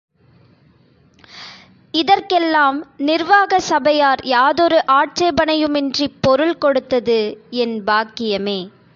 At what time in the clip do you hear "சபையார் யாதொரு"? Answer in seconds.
3.59-4.83